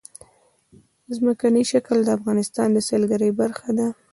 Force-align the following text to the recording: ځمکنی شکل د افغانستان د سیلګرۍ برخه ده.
ځمکنی 1.15 1.63
شکل 1.71 1.97
د 2.03 2.09
افغانستان 2.17 2.67
د 2.73 2.77
سیلګرۍ 2.87 3.31
برخه 3.41 3.69
ده. 3.77 3.87